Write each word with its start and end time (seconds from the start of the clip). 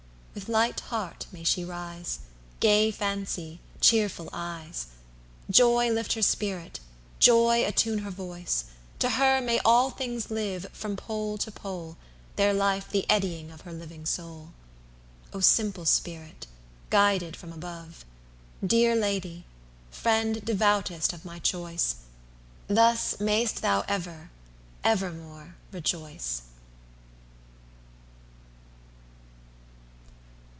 With 0.33 0.47
light 0.47 0.79
heart 0.79 1.25
may 1.33 1.43
she 1.43 1.65
rise, 1.65 2.19
Gay 2.61 2.89
fancy, 2.91 3.59
cheerful 3.81 4.29
eyes. 4.31 4.85
Joy 5.49 5.89
lift 5.91 6.13
her 6.13 6.21
spirit, 6.21 6.79
joy 7.19 7.65
attune 7.65 7.97
her 7.99 8.11
voice; 8.11 8.63
To 8.99 9.09
her 9.09 9.41
may 9.41 9.59
all 9.65 9.89
things 9.89 10.31
live, 10.31 10.67
from 10.71 10.95
pole 10.95 11.37
to 11.39 11.51
pole, 11.51 11.97
Their 12.37 12.53
life 12.53 12.89
the 12.89 13.05
eddying 13.09 13.51
of 13.51 13.61
her 13.61 13.73
living 13.73 14.05
soul!O 14.05 15.41
simple 15.41 15.85
spirit, 15.85 16.47
guided 16.89 17.35
from 17.35 17.51
above, 17.51 18.05
Dear 18.65 18.95
Lady! 18.95 19.43
friend 19.89 20.45
devoutest 20.45 21.11
of 21.11 21.25
my 21.25 21.39
choice, 21.39 21.95
Thus 22.69 23.19
may'st 23.19 23.61
thou 23.61 23.83
ever, 23.89 24.29
evermore 24.81 25.57
rejoice. 25.73 26.43